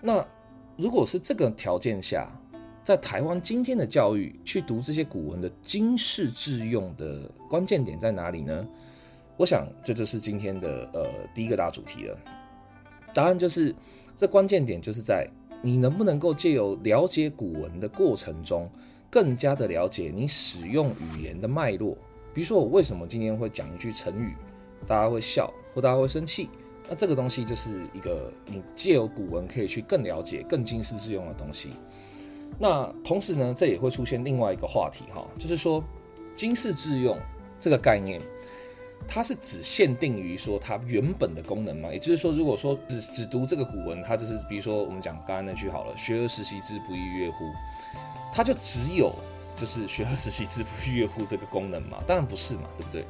[0.01, 0.25] 那
[0.77, 2.27] 如果是这个条件下，
[2.87, 8.65] 在台湾今天的教育去读这些古文的经世致用的关键点在哪里呢？
[9.35, 12.17] 我想这就是今天的呃第一个大主题了。
[13.13, 13.75] 答案就是
[14.15, 15.29] 这关键点就是在
[15.61, 18.71] 你能不能够借由了解古文的过程中，
[19.09, 21.93] 更加的了解你使用语言的脉络。
[22.33, 24.33] 比如说我为什么今天会讲一句成语，
[24.87, 26.49] 大家会笑或大家会生气，
[26.87, 31.71] 那这个东西就是一个你借由古文可以去更了解、更经世致用的东西。
[32.59, 35.83] 那同时呢，这也会出现另外一个话题哈，就是说
[36.35, 37.17] 经世致用
[37.59, 38.21] 这个概念，
[39.07, 41.89] 它是只限定于说它原本的功能吗？
[41.91, 47.45] 也就是说，如果说只只读这个古文，它就是比如说我们讲刚刚那句好了，“学而时习之，不亦说乎”，
[48.33, 49.13] 它就只有
[49.55, 52.03] 就是“学而时习之，不亦说乎”这个功能嘛？
[52.07, 53.05] 当然不是嘛，对不对？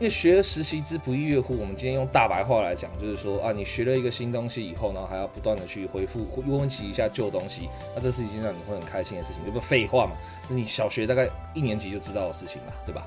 [0.00, 1.56] 为学而时习之，不亦说乎？
[1.56, 10.16] 我们今天用大白话来讲，就是说啊，你学了一个新东西以后，然后还要不断的去回复、温习一下旧东西，那这是一件让你会很开心的事情，这不废话嘛？
[10.48, 13.06] 那你小学大概一年级就知道的事情嘛，对吧？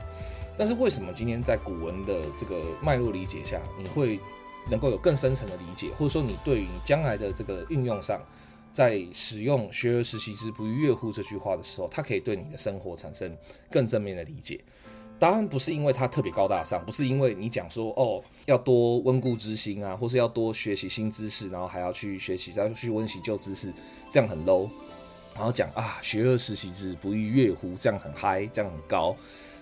[0.58, 4.17] 但是为什么今天在古文的这个脉络理解下，你会
[4.71, 8.19] 能够有更深层的理解，或者说你对于将来的这个运用上，
[8.71, 13.38] 在使用“学而时习之，不亦说乎”这句话的时候，它可以对你的生活产生
[13.69, 14.60] 更正面的理解？
[15.19, 23.73] 答案不是因为它特别高大上，不是因为你讲说哦要多温故知新啊，或是要多学习新知识，然后还要去学习再去温习旧知识，
[24.10, 24.69] 这样很 low。
[25.36, 29.15] 然后讲啊学而时习之，不亦说乎，这样很嗨，这样很高，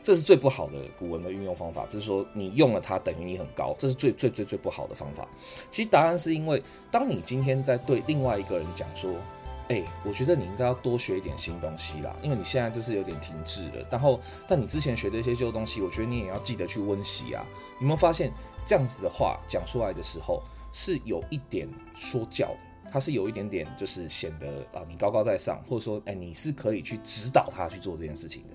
[0.04, 1.86] 这是最不好的古文的运用方法。
[1.86, 5.28] 就是说你用了它等于你很高，这是最最最最不好的方法。
[5.72, 9.14] 其实答案是因为当你今天在对另外一个人讲说。
[9.68, 13.88] 哎、我觉得你应该要多学一点新东西啦，因为你现在就是有点停滞了。
[13.90, 17.44] 然后，但你之前学的一些旧东西，我觉得你也要记得去温习啊。
[17.80, 18.32] 有没有发现
[18.64, 28.50] 这样子的话讲出来的时候是有一点说教的，它是有一点点就是显得啊你高高在上，或者说哎、你是可以去指导他去做这件事情的。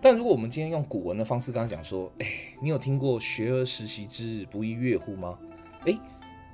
[0.00, 2.26] 但如果我们今天用古文的方式刚刚讲说，哎、
[2.60, 5.36] 你有听过“学而时习之，不亦说乎”吗？
[5.86, 5.98] 哎、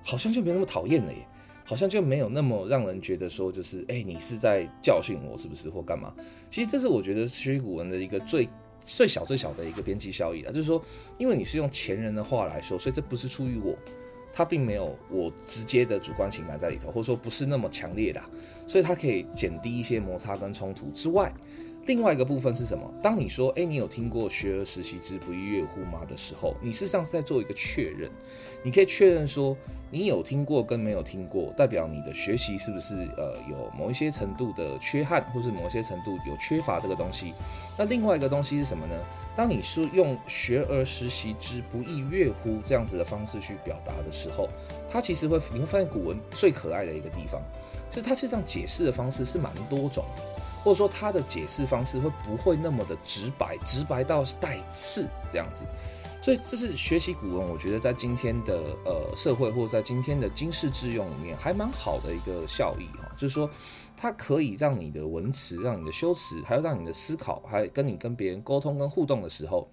[0.02, 1.18] 好像就没那么讨厌了耶。
[1.64, 6.14] 好像就没有那么让人觉得说，就是哎、你是在教训我，是不是或干嘛？
[6.51, 8.48] 其实这是我觉得学古文的一个最
[8.85, 10.83] 最小最小的一个边际效益了，就是说，
[11.18, 13.77] 因为你是用前人的话来说，所以这不是出于我，
[14.33, 18.20] 他并没有我直接的主观情感在里头，或者说不是那么强烈的，
[18.66, 21.33] 所以它可以减低一些摩擦跟冲突之外。
[21.86, 22.88] 另外一个部分是什么？
[23.02, 28.08] 当你说“哎，你有听过‘学而时习之，不亦说乎’吗”的时候，你事实上是在做一个确认。
[28.62, 29.56] 你可以确认说，
[29.90, 37.34] 你有听过跟没有听过，代表你的学习是不是呃有某一些程度的缺憾，或是某一些程度有缺乏这个东西。
[37.76, 38.94] 那另外一个东西是什么呢？
[39.34, 44.48] 当你是用“学而时习之，不亦说乎”这样子的方式去表达的时候，
[44.88, 47.42] 它其实会你会发现古文最可爱的一个地方，
[47.90, 50.04] 就是它实际上解释的方式是蛮多种。
[50.62, 55.64] 或者说他的解释方式会不会那么的直白，直白到带刺这样子，
[56.22, 63.51] 所以这是学习古文，我觉得在今天的呃社会或者在今天的经世致用里面还蛮好的一个效益哈，就是说
[63.96, 69.68] 它可以让你的文词、让你的修辞，还有让你的思考，还跟你跟别人沟通跟互动的时候，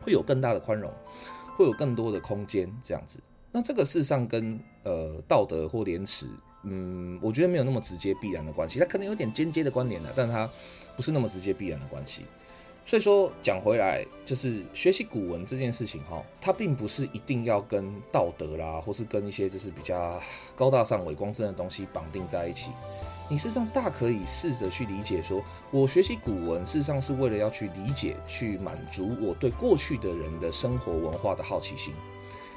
[0.00, 0.92] 会有更大的宽容，
[1.56, 3.20] 会有更多的空间这样子。
[3.52, 6.28] 那这个事实上跟呃道德或廉耻。
[6.64, 10.48] 嗯，我觉得没有那么直接必然的关系，它可能有点间接的关联的，但它
[10.96, 12.24] 不是那么直接必然的关系。
[12.86, 20.20] 所以说讲回来，就是学习古文这件事情哈，它并不是一定要跟道德啦，或是跟一些就是比较
[20.54, 22.70] 高大上、伟光正的东西绑定在一起。
[23.30, 31.94] 你事实上大可以试着去理解，说我学习古文事实上是为了要去理解、去满足我对过去的人的生活文化的好奇心，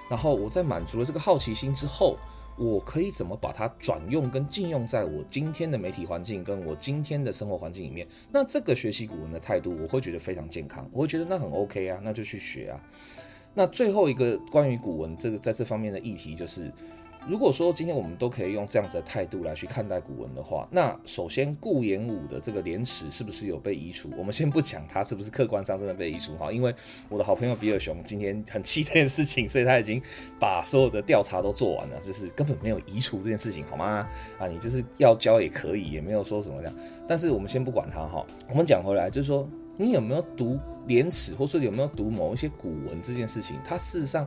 [0.10, 2.18] 然后我在满足了这个好奇心之后。
[2.58, 8.08] 我可以怎么把它转用跟禁用在我今天的媒体环境跟我今天的生活环境里面？
[8.32, 12.82] 那这个学习古文的态度，我会觉得非常健康，我会觉得那很 OK 啊，那就去学啊。
[13.54, 16.72] 那最后一个关于古文这个在这方面的议题就是。
[17.28, 24.10] 如果说今天我们都可以用这样子的态度来去看待古文的话，那首先顾炎武的这个廉耻是不是有被移除？
[24.18, 26.74] 我们先不讲他是不是客观上真的被移除哈，因为
[27.10, 30.02] 我的好朋友比尔熊今天很气这件事情，所以他已经
[30.40, 34.08] 把所有的调查都做完了，就是根本没有移除这件事情，好吗？
[34.40, 36.74] 啊，你就是要教也可以，也没有说什么这样。
[37.06, 44.26] 但是我们先不管他哈，我们讲回来就是说，你有没有读廉耻，或者有没有读某一些古文这件事情，它事实上。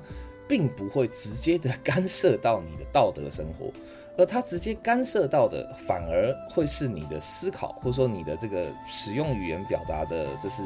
[0.51, 3.73] 并不会直接的干涉到你的道德生活，
[4.19, 10.65] 而它直接干涉到的反而会是你的思考，或者说你的这个使用语言表达的，这是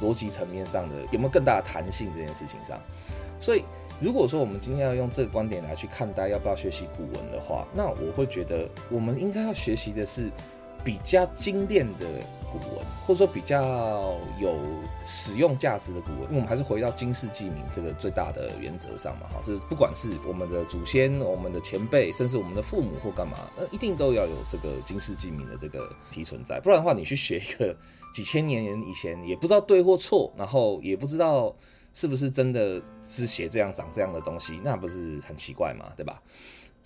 [0.00, 2.80] 逻辑层面上的有没有更大的弹性这件事情上。
[3.38, 3.62] 所以，
[4.00, 10.30] 如果说我们今天要用这个观点来去看待要不要学习古文的话，那我会觉得我们应该要学习的是
[10.88, 12.06] 比较精炼的。
[12.50, 14.58] 古文，或者说比较有
[15.04, 27.76] 使用价值的古文，因为我们还是回到今世济民这个最大的原则上嘛，哈，这不管是我们的祖先、我们的前辈，甚至我们的父母或干嘛，那一定都要有这个今世济民的这个题存在，不然的话，你去学一个
[28.14, 31.54] 几千年以前也不知道对或错，然后也不知道
[31.92, 36.18] 是不是真的是写这样长这样的东西，那不是很奇怪嘛，对吧？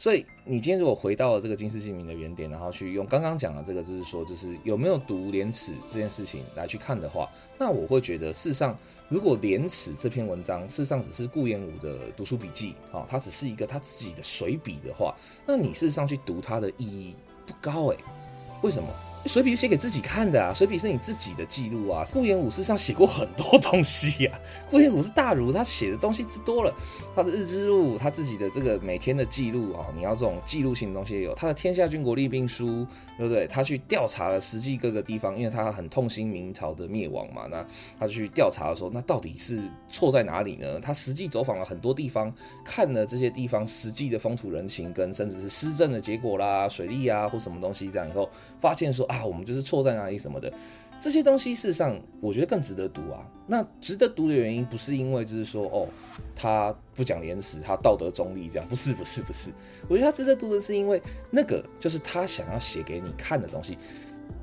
[0.03, 8.77] 所以你今天如果回到了这个金世姓名的原点，然后去用刚刚讲的这个，就是说，就是有没有读廉耻这件事情来去看的话，那我会觉得，事实上，
[9.09, 15.15] 如果廉耻这篇文章事实上只是顾炎武的读书笔记啊，它只是一个他自己的随笔的话，
[15.47, 17.15] 那你事实上去读它的意义
[17.47, 17.99] 不高诶，
[18.61, 18.89] 为什么？
[19.25, 22.05] 随笔是写给自己看的啊，随笔是你自己的记录啊。
[22.13, 24.37] 顾炎武事实上写过很多东西呀、啊，
[24.69, 26.75] 顾炎武是大儒，他写的东西之多了。
[27.15, 31.35] 他的日志录，他自己的这个每天的记录啊，你要这种记录性的东西也有。
[31.35, 32.67] 他的《天下军国利兵书》，
[33.17, 33.47] 对不对？
[33.47, 37.65] 他去调查了实际各个地方，因为他很痛心明朝的灭亡嘛，那
[38.01, 40.81] 他去调查的时候，那到底是错在哪里呢？
[40.81, 49.07] 他实际走访了很多地方，看了这些地方实际的风土人情，跟甚至是施政的结果啦、水利啊或什么东西这样以后，发现说。
[49.13, 50.51] 啊，我们就是错在哪里什么的，
[50.99, 53.29] 这些东西事实上我觉得更值得读啊。
[53.47, 55.87] 那值得读的原因不是因为就是说哦，
[56.35, 59.51] 他不讲廉耻，他道德中立这样，不是不是不是。
[59.89, 63.77] 我觉得他值得读的是因为那个就是他想要写给你看的东西。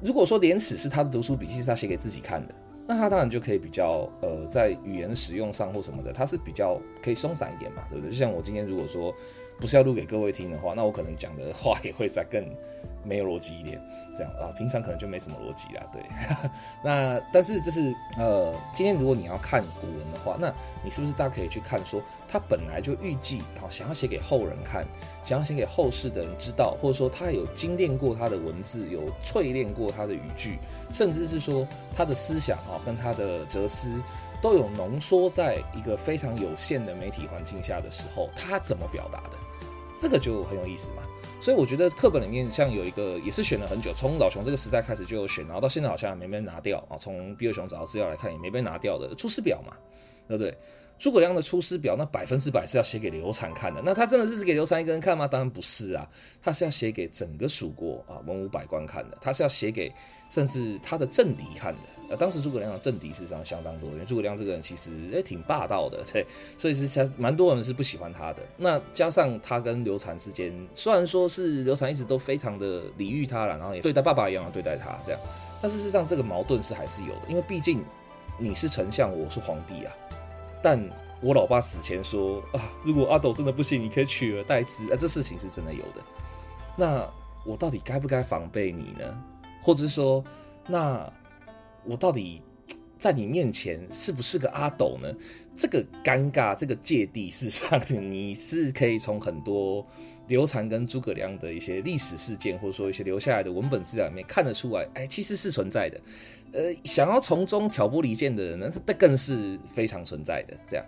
[0.04, 2.54] 如果说廉耻是他的读书笔记，是他写给自己看的，
[2.86, 8.12] 那他当然就可以比较呃，在语言使用上或什么的，他是比较可以松散一点嘛，对不对？
[8.12, 9.14] 就像我今天如果说
[9.60, 12.44] 不是要录给各位听的话， 那我可能讲的话也会再更。
[13.02, 13.82] 没有逻辑一点，
[14.16, 16.04] 这样啊，平常可能就没什么逻辑啦，对。
[16.84, 24.86] 那但是就是呃，今天如果你要看古文的话，那你是不是大家可以去看说，他本来就预计啊，想要写给后人看，
[25.24, 30.60] 想要写给后世的人知道，或者说他有精炼过他的文字，有淬炼过他的语句，
[30.92, 33.90] 甚至是说他的思想啊，跟他的哲思
[34.42, 39.38] 都有浓缩在一个非常有限的媒体环境下的时候，他怎么表达的？
[40.00, 41.04] 这个就很有意思嘛。
[41.42, 46.98] 所以我觉得课本里面像有一个也是选了很久，从老熊这个时代开始就选，然后到现在好像还没被拿掉啊。
[46.98, 49.78] 从比尔熊找到资料来看，也没被拿掉的《出师表》嘛，
[50.28, 50.58] 对不对？
[50.98, 53.82] 诸葛亮的《出师表》那百分之百是要写给刘禅看的。
[53.82, 55.26] 那他真的是只给刘禅一个人看吗？
[55.26, 56.06] 当然不是啊，
[56.42, 59.18] 他是要写给整个蜀国啊文武百官看的。
[59.22, 59.90] 他是要写给
[60.30, 61.80] 甚至他的政敌看的。
[62.10, 66.26] 呃，当时诸葛亮的政敌事实上相当多，因为诸葛亮这个人其实也挺霸道的，对，
[66.58, 68.42] 所以是才蛮多人是不喜欢他的。
[68.58, 75.22] 那加上他跟刘禅之间，虽然说是刘禅一直都非常的礼遇他了，然后也对待爸爸一样的对待他这样，
[75.62, 77.84] 但事实上这个矛盾是还是有的，因为毕竟
[78.40, 79.94] 你是丞相，我是皇帝啊。
[80.64, 80.84] 但
[81.22, 86.02] 我老爸死前说啊，如果阿斗真的不行，你可以取而代之，啊，这事情是真的有的。
[86.76, 87.08] 那
[87.46, 89.24] 我到底该不该防备你呢？
[89.62, 90.24] 或者是说，
[90.66, 91.08] 那？
[91.90, 92.40] 我到底
[93.00, 95.12] 在你面前是不是个阿斗呢？
[95.56, 99.86] 这个尴尬，这个芥蒂，事实上 你是可以从很多
[100.28, 106.00] 刘禅跟诸葛亮的一些历史事件，或者说一些留下来的文本资料里面看得出来，哎，其实是存在的。
[106.52, 110.56] 呃，想要从中挑拨离间的人呢，他更是非常存在的。
[110.68, 110.86] 这样。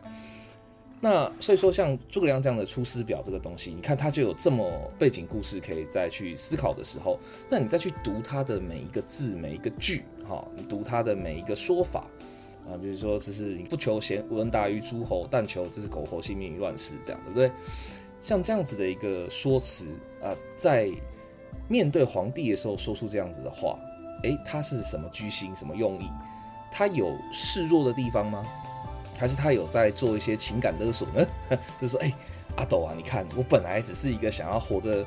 [1.03, 12.07] 那所以说，像诸葛亮这样的《出师表》这个东西，你看他就有这么背景故事可以再去思考的时候，那你再去读他的每一个字、每一个句，哈，你读他的每一个说法
[12.65, 17.51] 啊，比如说就是你不求贤文达于诸侯，但求就是苟活性命于乱世，这样对不对？
[18.21, 19.89] 像这样子的一个说辞
[20.23, 20.89] 啊，在
[21.67, 23.77] 面对皇帝的时候说出这样子的话，
[24.23, 26.09] 诶，他是什么居心、什么用意？
[26.71, 28.45] 他有示弱的地方吗？
[29.19, 31.27] 还是他有在做一些情感勒索呢？
[31.81, 32.13] 就是说，哎、
[32.55, 35.05] 阿斗啊，你看我本来只是一个想要活得。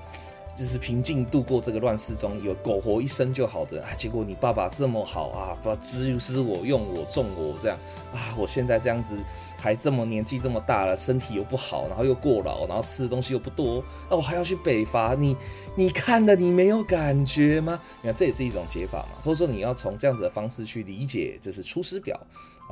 [0.57, 3.91] 就是平静度过这个乱世中，有苟活一生就好的啊！
[3.97, 7.79] 结果你爸爸这么好啊，把支持我、用我、重我这样
[8.13, 8.35] 啊！
[8.39, 9.17] 我现在这样子
[9.59, 15.15] 还这么年纪这么大了，身体又不好，然后又过劳，然后吃的东西又不多，那我还要去北伐？
[15.15, 15.37] 你
[15.75, 17.81] 你看的你没有感觉吗？
[18.01, 19.23] 你看这也是一种解法嘛。
[19.23, 22.19] 所以说你要从这样子的方式去理解，就是《出师表》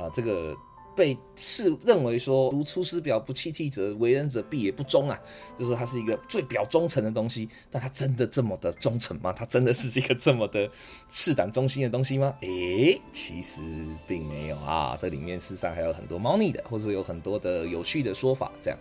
[0.03, 0.55] 啊，这个。
[0.95, 5.19] 被是认为说读《出师表》不弃替者，为人者必也不忠啊，
[5.57, 7.47] 就是它是一个最表忠诚的东西。
[7.71, 9.33] 但它真的这么的忠诚吗？
[9.33, 10.69] 它真的是一个这么的
[11.09, 12.35] 赤胆忠心的东西吗？
[12.41, 13.61] 诶、其实
[14.07, 18.51] 并没有啊，这里面事实上还有很多猫腻的，或者有很多的有趣的说法。
[18.61, 18.79] 这样，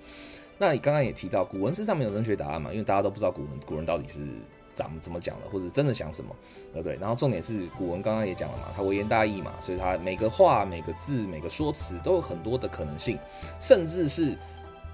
[0.59, 4.27] 那你刚刚也提到，古文身上没有正确答案嘛，因为大家都不知道古文古人到底是。
[4.75, 6.35] 怎么怎么讲的，或者真的想什么，
[6.73, 6.97] 对不对？
[6.97, 13.19] 然后重点是古文刚刚也讲了嘛，他微言大义嘛，所以他每个话、每个字、每个说辞都有很多的可能性，
[13.61, 14.37] 甚至是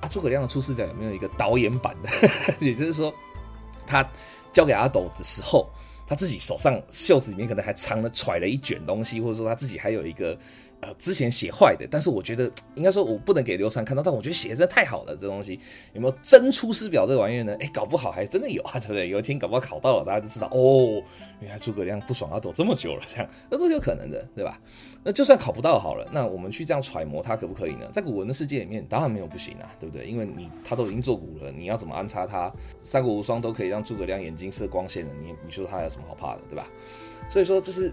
[0.01, 2.09] 啊，诸葛亮的《出师表》有没有一个导演版的？
[2.61, 3.13] 也就是说，
[3.87, 4.09] 他
[4.53, 5.69] 交给阿斗的时候，
[6.07, 10.39] 他自己手上袖子里面可能还藏了揣了一卷东西，或者说他自己还有一个。
[10.81, 15.59] 呃，之前写坏的，但是我觉得 应该说，我不能给刘禅看到，但我觉得写的真的太好了，这东西
[15.93, 17.57] 有没有真出师表这个玩意儿呢？
[17.59, 19.09] 哎，搞不好还真的有啊， 对不对？
[19.09, 21.03] 有一天搞不好考到了，大家就知道哦，
[21.41, 24.57] 原来诸葛亮不爽要走这么久了，这样那都是有可能的，对吧？
[25.03, 27.89] 那就算考不到好了，那我们去这样揣摩它可不可以呢？
[27.93, 30.07] 在古文的世界里面，当然没有不行啊，对不对？
[30.07, 32.53] 因为你他都已经做古了，你要怎么安插他？
[32.79, 36.69] 三国无双都可以让诸葛亮眼睛射光线了，你你说他有什么好怕的，对吧？
[37.29, 37.93] 所以说就是。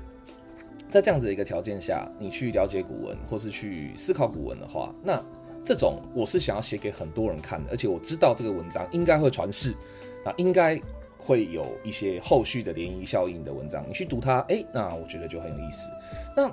[0.90, 5.22] 在这样子的一个条件下，你去了解古文，或是去思考古文的话，那
[5.64, 9.72] 这种我是想要写给很多人看的，而且我知道这个文章应该会传世，
[10.24, 10.80] 啊，应该
[11.18, 15.90] 会有一些后续的涟漪效应的文章，你去读它，哎，那我觉得就很有意思。
[16.38, 16.50] 那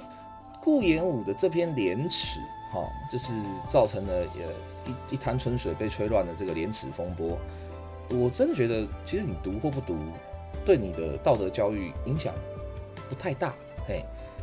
[0.60, 2.40] 顾炎武的这篇《廉耻》
[2.72, 3.34] 哈，就是
[3.68, 7.38] 造成了呃一一潭春水被吹乱的这个廉耻风波，
[8.10, 9.96] 我真的觉得，其实你读或不读，
[10.64, 12.34] 对你的道德教育影响
[13.10, 13.54] 不太大，
[13.86, 14.02] 嘿。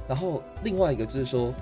[0.09, 1.53] 然后另外一个就是说，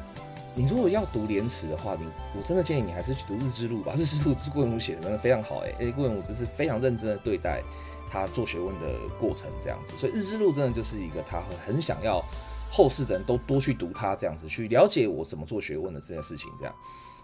[0.55, 7.62] 你如果要读《廉耻》的话，你我真的建议你还是去读《日之路》吧，《日之路》是顾炎武写的，真的非常好哎，哎， 顾炎武真是非常认真的对待
[8.10, 12.23] 他做学问的过程这样子，所以《日之路》真的就是一个他会很想要
[12.71, 16.73] 后世的人都多去读他这样子，去了解我怎么做学问的这件事情这样。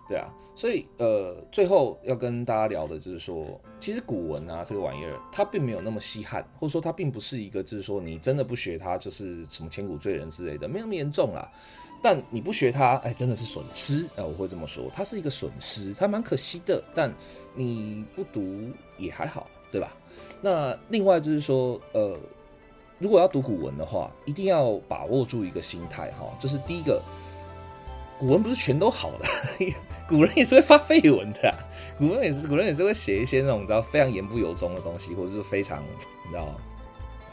[0.05, 11.49] 对啊，所以呃，最后要跟大家聊的就是说，其实古文啊这个玩意儿，它并没有那么稀罕，或者说它并不是一个就是说你真的不学它就是什么千古罪人之类的，没那么严重啦。
[12.01, 16.83] 但你不学它，哎，真的是损失，哎，我会这么说，它是一个损失，它蛮可惜的。
[16.93, 17.09] 但
[17.55, 19.95] 你不读也还好，对吧？
[20.41, 22.19] 那另外就是说，呃，
[22.99, 27.01] 如果要读古文的话，一定要把握住一个心态哈，就是第一个。
[28.19, 29.26] 古文不是全都好的，
[30.08, 31.54] 古人也是会发废文的，
[31.97, 35.84] 古人也是古人也是会写一些那种你知道非常言不由衷的东西，或者是非常
[36.26, 36.56] 你知道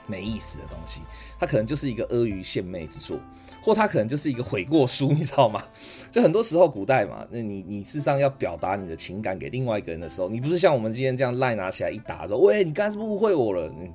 [0.06, 1.00] 没意思的东西。
[1.38, 3.18] 他可能就是一个阿谀献媚之作，
[3.62, 5.62] 或他可能就是一个悔过书，你知道吗？
[6.10, 13.72] 就很多时候古代嘛，那你你事实上要表达你的情感给另外一个人的时候，你不是像我们今天这样赖拿起来一打说，喂，你刚才是不是误会我了？
[13.78, 13.90] 你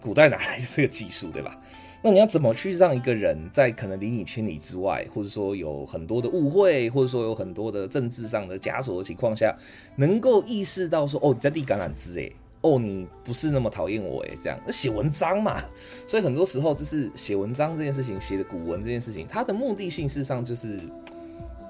[0.00, 1.58] 古代哪来的这个技术，对吧？
[2.06, 9.56] 那你要怎么去让一个人在可能离你千里之外，或者说有很多的误会，或者说有很多的政治上的枷锁的情况下，
[9.96, 15.58] 能够意识到说，哦，你在递橄榄枝，诶，哦，你不是那么讨厌我，诶，这样，那写文章嘛，
[16.06, 20.78] 所以很多时候就是写文章这件事情，写的古文这件事情，它的目的性事实上就是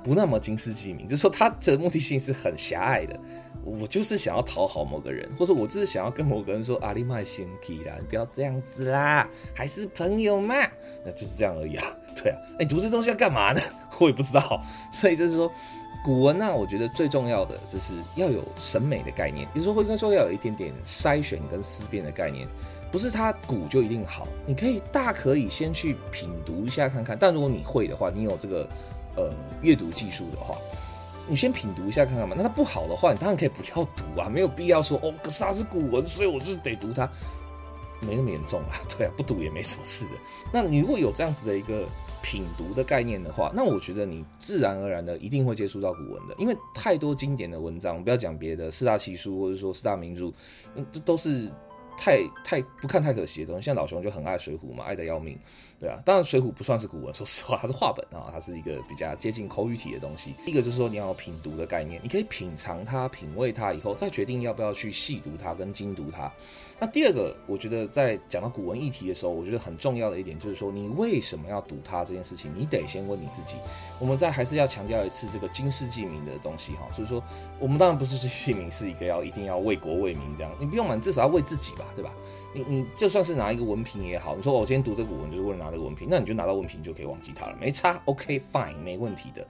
[0.03, 3.17] 不那么金丝鸡鸣，就是说它的目的性是很狭隘的。
[3.65, 10.55] 我就是想要讨好某个人，或者我就是想要跟某个人说阿里麦先提啦，你不要这样子啦，还是朋友嘛，
[11.05, 11.87] 那就是这样而已啊。
[12.15, 13.61] 对啊，哎，读这东西要干嘛呢？
[13.99, 14.63] 我也不知道。
[14.93, 15.51] 所以就是说，
[16.05, 22.47] 古文呢、我觉得最重要的就是要有审美的概念，比如说应该说要有一点点筛选跟思辨的概念，
[22.93, 27.17] 不是它古就一定好，你可以大可以先去品读一下看看。
[27.19, 28.69] 但如果你会的话，你有这个
[29.17, 30.57] 呃阅读技术的话。
[31.27, 37.09] 你先品读一下看看嘛，那它不好的话，你当然可以不要读啊，没有必要说哦，可是它是古文，所以我就是得读它，
[38.01, 40.13] 没那么严重啊， 对啊，不读也没什么事的。
[40.53, 41.87] 那你如果有这样子的一个
[42.23, 50.33] 品读的概念的话，那我觉得你自然而然的一定会接触到古文的，因为太多经典的文章，不要讲别的，四大奇书或者说四大名著，
[50.75, 51.51] 嗯，这都是
[51.97, 53.65] 太太不看太可惜的东西。
[53.65, 55.39] 像老熊就很爱水浒嘛，爱得要命，
[55.79, 56.01] 对啊。
[56.05, 60.35] 当然水浒不算是古文，说实话，它是话本啊，它是一个比较接近口语体的东西。
[60.47, 66.31] 一个就是说你要品读的概念，你可以品尝它、品味它以后，再决定要不要去细读它跟精读它。
[66.81, 73.57] 那第二个，我觉得在讲到古文议题的时候，我觉得很重要的一点就是说，你为什么要读它这件事情，你得先问你自己。
[74.01, 77.23] 我们再还是要强调一次这个经世济民的东西哈，所以说
[77.59, 82.13] 我们当然不是说济民是一个要一定要为国为民这样，你不用嘛，你至少要为自己吧，对吧？
[82.55, 89.47] 你你就算是拿一个文凭也好，你说我今天读这个古文就是为了拿这个文凭，那你就拿到文凭就可以忘记它了，没差，OK fine，没问题的。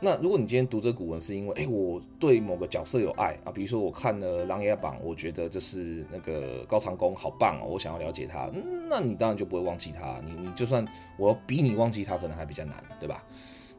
[0.00, 8.48] 那如果你今天读这古文是因为哎我对某个角色有爱啊，比如说我看了《琅琊榜》，我觉得就是那个高长恭好棒哦，我想要了解他，
[8.88, 10.20] 那你当然就不会忘记他。
[10.24, 10.86] 你你就算
[11.16, 13.24] 我比你忘记他，可能还比较难，对吧？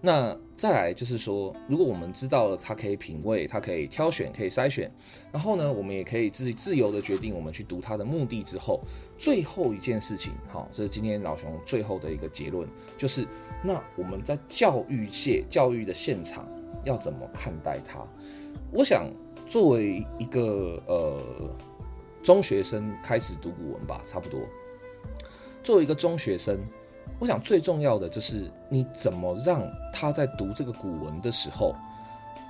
[0.02, 4.90] 那再来就是说，如果我们知道了它可以品味，它可以挑选，可以筛选，
[5.30, 8.80] 然后呢，我们也可以自己自由的决定我们去读它的目的之后，
[9.18, 12.66] 最后一件事情，好，这是今天老熊最后的一个结论，
[12.98, 13.28] 就是
[13.62, 16.48] 那我们在教育界、教育的现场
[16.86, 18.02] 要怎么看待它？
[18.72, 19.06] 我想
[19.48, 21.22] 作为一个呃
[22.24, 24.40] 中学生开始读古文吧，差不多，
[25.62, 26.58] 作为一个中学生。
[27.20, 29.62] 我想最重要的就是你怎么让
[29.92, 31.76] 他在读这个古文的时候，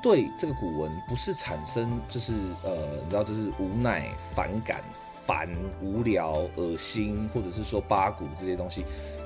[0.02, 4.84] 对这个古文不是产生就是呃，你知道就是无奈、反感、
[5.26, 5.50] 烦、
[5.82, 8.86] 无聊、恶心，或者是说八股这些东西，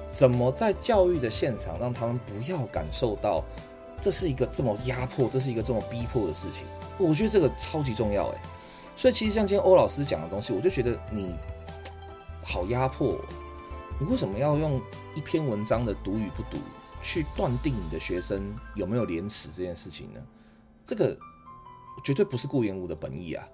[0.10, 3.44] 怎么在教育的现场让他们不要感受到
[4.00, 6.66] 这是一个这么压迫、这是一个这么逼迫的事情？
[6.98, 8.42] 我觉得这个超级重要哎。
[8.96, 11.36] 所以其实像今天欧老师讲的东西，我就觉得你
[12.42, 13.20] 好压迫。
[14.00, 14.82] 你为什么要用
[15.16, 16.58] 一篇文章的读与不读
[17.02, 20.20] 去断定你的学生有没有廉耻这件事情呢？
[20.86, 21.18] 这个
[22.04, 23.48] 绝对不是顾炎武的本意啊！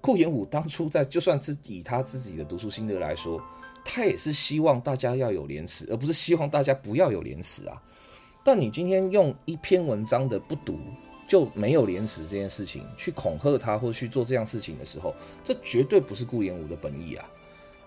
[0.00, 3.40] 顾炎武当初在就算是以他自己的读书心得来说，
[3.84, 7.80] 他也是希望大家要有廉耻，而不是希望大家不要有廉耻啊！
[8.42, 10.80] 但你今天用一篇文章的不读
[11.28, 15.14] 就没有廉耻这件事情去恐吓他，或去做这样事情的时候，
[15.44, 17.28] 这绝对不是顾炎武的本意啊！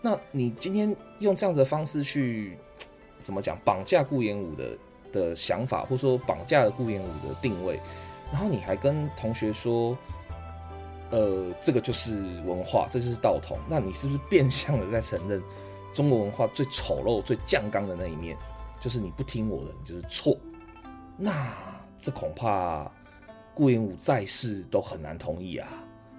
[0.06, 2.56] 那你今天用这样子的方式去
[3.24, 4.78] 怎么讲绑架顾炎武的
[5.12, 7.80] 的想法，或者说绑架了顾炎武的定位，
[8.32, 9.97] 然后你还跟同学说，
[11.10, 15.41] 呃，这个就是文化，这就是道统，那你是不是变相的在承认
[15.91, 18.38] 中国文化最丑陋、最酱缸的那一面，
[18.80, 20.38] 就是你不听我的，你就是错？
[21.18, 21.34] 那
[21.97, 22.91] 这恐怕
[23.56, 25.68] 顾炎武在世都很难同意啊，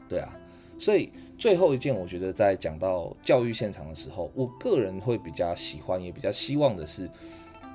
[0.09, 0.37] 对啊。
[0.79, 7.09] 所以最后一件，我觉得在讲到教育现场的时候，我个人会比较喜欢，也比较希望的是，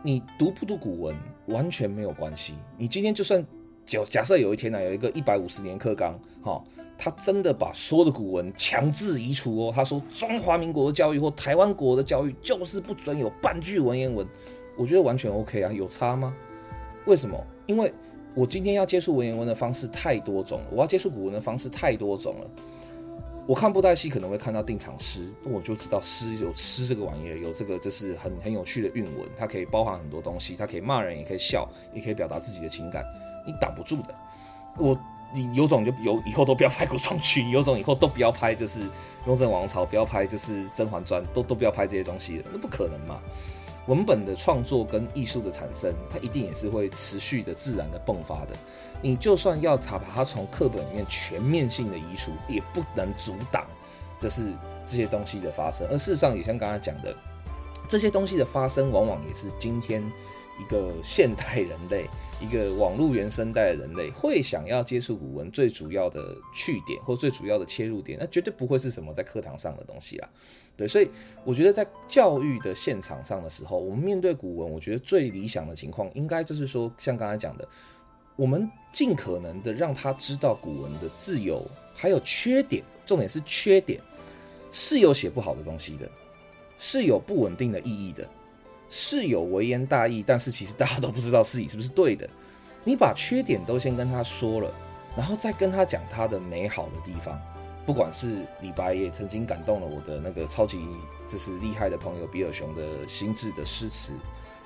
[0.03, 2.55] 你读不读古文完全没有关系。
[2.77, 3.45] 你今天就算
[3.85, 6.63] 假假设有一天呢，有一个一百五十年课纲，哈，
[6.97, 14.27] 他真的把所有的古文强制移除哦，他说中华民国的教育或台湾国的教育就是不准有半句文言文，
[14.75, 16.33] 我觉得完全 OK 啊，有差吗？
[17.05, 17.37] 为什么？
[17.67, 17.93] 因为
[18.33, 22.49] 我今天要接触文言文的方式太多种了，我要接触古文的方式太多种了。
[23.51, 33.03] 我看布袋戏可能会看到定场诗，我就知道诗有诗这个玩意儿，有这个就是很很有趣的韵文，它可以包含很多东西，它可以骂人，也可以笑，也可以表达自己的情感，
[33.45, 34.15] 你挡不住的。
[34.77, 34.97] 我
[35.33, 38.83] 你有种就有以后都不要拍古装剧，有种以后都不要拍就是
[39.27, 43.19] 雍正王朝，不要拍就是甄嬛传，都都不要拍这些东西，那不可能嘛。
[43.87, 48.55] 文本的创作跟艺术的产生，它一定也是会持续的、自然的迸发的。
[49.01, 53.65] 你就算要它把它从课本里面全面性的移除，也不能阻挡，
[54.19, 54.51] 这是
[54.85, 55.87] 这些东西的发生。
[55.89, 57.15] 而事实上，也像刚才讲的，
[57.89, 60.03] 这些东西的发生，往往也是今天
[60.61, 62.05] 一个现代人类。
[62.41, 70.27] 一个网络原生代的人类会想要接触古文最主要的去点或最主要的切入点，那绝对不会是什么在课堂上的东西啦。
[70.75, 71.07] 对，所以
[71.43, 77.67] 我觉得在教育的现场上的时候，我们面对古文，我觉得最理想的情况应该就是说，像刚才讲的，
[78.35, 84.01] 我们尽可能的让他知道古文的自由，还有缺点，重点是缺点
[84.71, 86.09] 是有写不好的东西的，
[86.79, 88.27] 是有不稳定的意义的。
[88.91, 92.29] 是有微言大义，但是其实大家都不知道自己是不是对的。
[92.83, 94.71] 你把缺点都先跟他说了，
[95.15, 97.41] 然后再跟他讲他的美好的地方。
[97.85, 100.79] 不管是李白也曾经感动了我的那个超级
[101.27, 104.13] 就是厉害的朋友比尔熊的心智的诗词，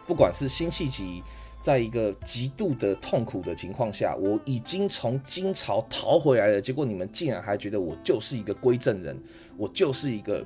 [0.05, 1.23] 不管是辛弃疾
[1.61, 9.17] 在一个极度的痛苦的情况下，我已经从金朝逃回来了，结果你们竟然还觉得我就是一个归正人，
[9.55, 10.45] 我就是一个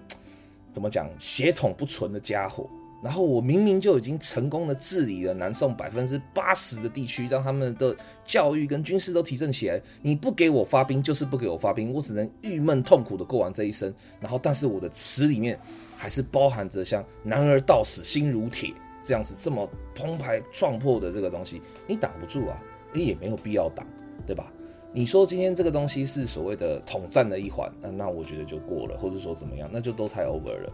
[0.72, 2.70] 怎么讲血统不纯的家伙。
[3.02, 7.96] 然后我明明就已经成功的治理了南宋百分之八十的地区，让他们的
[8.26, 9.82] 教育跟军事都提振起来。
[10.02, 13.94] 你不给我发兵，就是不给我发兵，我只能郁闷痛苦的过完这一生。
[14.20, 15.58] 然后，但是我的词里面
[15.96, 23.88] 还是包含着像“男儿到死心如铁”这样子这么澎湃壮阔的这个东西，你挡不住啊，你也没有必要挡，
[24.26, 24.52] 对吧？
[24.92, 30.74] 你说今天这个东西是所谓的统战的一环，那那我觉得就过了，或者说怎么样，那就都太 over 了。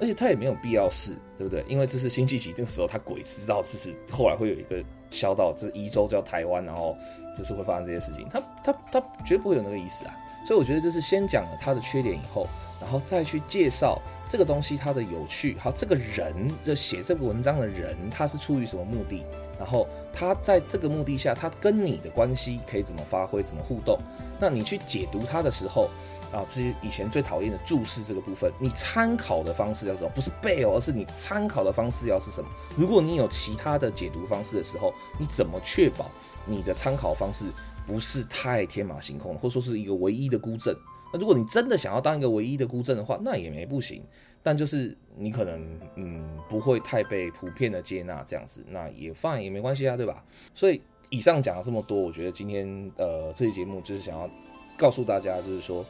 [0.00, 1.64] 而且他也没有必要试，对不对？
[1.68, 6.96] 因为这是辛弃疾那个时候，他鬼知道这是后来会有一个小岛，这是夷州叫台湾，然后
[7.36, 8.28] 这是会发生这些事情。
[8.28, 10.14] 他他他绝不会有那个意思啊。
[10.46, 12.46] 所以我觉得这是先讲了他的缺点以后，
[12.80, 15.56] 然后再去介绍这个东西它的有趣。
[15.58, 19.24] 好，这个人就写这个文章的人，他是出于什么目的？
[19.58, 23.98] 然后他在这个目的下，他跟你的关系可以怎么发挥、怎么互动？
[24.38, 25.90] 那你去解读他的时候。
[26.32, 30.10] 啊，这些以前最讨厌的注释这个部分，你参考的方式要什么？
[30.14, 32.50] 不是背哦，而是你参考的方式要是什么？
[32.76, 36.10] 如果你有其他的解读方式的时候，你怎么确保
[36.44, 37.46] 你的参考方式
[37.86, 40.76] 不是太天马行空，或者说是一个唯一的孤证？
[41.12, 44.02] 那如果你真的想要当一个唯一的孤证的话，那也没不行，
[44.42, 50.24] 但就是你可能嗯不会太被普遍的接纳这样子，那也 fine 也没关系啊，对吧？
[50.54, 52.66] 所以以上讲了这么多，我觉得今天
[52.96, 54.28] 呃这期节目就是想要
[54.76, 55.84] 告诉大家，就是说。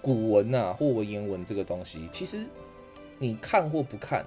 [0.00, 2.46] 古文啊，或文言文这个东西，其实
[3.18, 4.24] 你看或不看，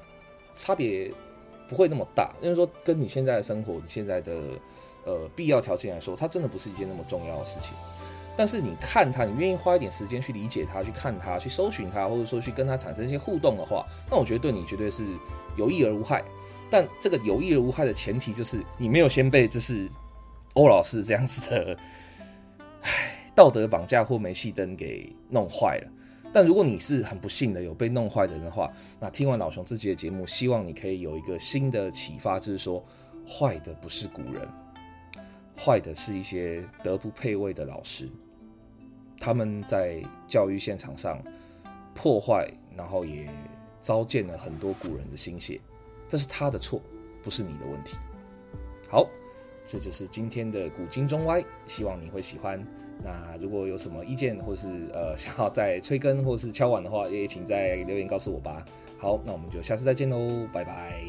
[0.56, 1.12] 差别
[1.70, 2.32] 不会那么大。
[2.42, 4.34] 因为说跟你现在的生活、你现在的
[5.06, 7.74] 呃必要条件来说，它真的不是一件那么重要的事情。
[8.38, 15.06] 但是你看它，你愿意花一点时间去理解它、去看它、去搜寻它，或者说去跟它产生一些互动的话，那我觉得对你绝对是
[15.58, 16.24] 有益而无害。
[16.70, 19.90] 但这个有益而无害的前提就是你没有先被这是
[20.54, 21.78] 欧老师这样子的，
[22.82, 23.21] 唉。
[23.42, 25.92] 道德绑架或煤气灯给弄坏了，
[26.32, 32.86] 但如果你是很不幸的有被弄坏的人的话，那听完老熊这集的节目，希望你可以有一个新的启发，就是说，
[33.28, 34.48] 坏的不是古人，
[35.58, 38.08] 坏的是一些德不配位的老师，
[39.20, 41.20] 他们在教育现场上
[41.96, 43.28] 破坏，然后也
[43.82, 45.60] 糟践了很多古人的心血，
[46.08, 46.80] 这是他的错，
[47.24, 47.98] 不是你的问题。
[48.88, 49.10] 好，
[49.66, 52.64] 这就是今天的古今中外，希望你会喜欢。
[53.04, 58.66] 那如果有什么意见，或是呃 想要再催更，或是敲碗的话，也请在留言告诉我吧。
[58.98, 61.02] 好，那我们就下次再见喽，拜拜。